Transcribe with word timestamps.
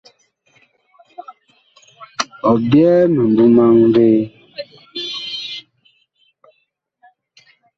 Ɔ 2.49 2.51
byɛɛ 2.69 2.97
mimbu 3.13 3.43
maŋ 3.55 3.71
vee? 3.93 4.21